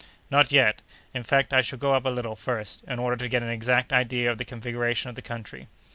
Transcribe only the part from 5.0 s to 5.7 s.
of the country."